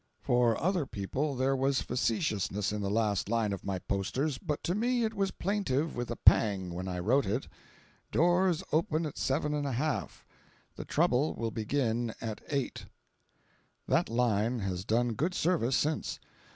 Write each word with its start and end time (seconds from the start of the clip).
For 0.23 0.59
other 0.59 0.87
people 0.87 1.35
there 1.35 1.55
was 1.55 1.83
facetiousness 1.83 2.71
in 2.71 2.81
the 2.81 2.89
last 2.89 3.29
line 3.29 3.53
of 3.53 3.63
my 3.63 3.77
posters, 3.77 4.39
but 4.39 4.63
to 4.63 4.73
me 4.73 5.03
it 5.03 5.13
was 5.13 5.29
plaintive 5.29 5.95
with 5.95 6.09
a 6.09 6.15
pang 6.15 6.73
when 6.73 6.87
I 6.87 6.97
wrote 6.97 7.27
it: 7.27 7.47
"Doors 8.11 8.63
open 8.71 9.05
at 9.05 9.19
7 9.19 9.51
1/2. 9.51 10.09
The 10.75 10.85
trouble 10.85 11.35
will 11.35 11.51
begin 11.51 12.15
at 12.19 12.41
8." 12.49 12.85
That 13.87 14.09
line 14.09 14.57
has 14.61 14.83
done 14.85 15.13
good 15.13 15.35
service 15.35 15.75
since. 15.75 16.19